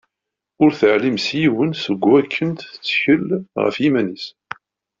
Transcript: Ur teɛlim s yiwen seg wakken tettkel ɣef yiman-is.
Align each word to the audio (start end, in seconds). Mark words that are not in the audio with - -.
Ur 0.63 0.71
teɛlim 0.79 1.17
s 1.25 1.27
yiwen 1.39 1.71
seg 1.83 1.97
wakken 2.09 2.49
tettkel 2.59 3.25
ɣef 3.63 3.75
yiman-is. 3.83 4.25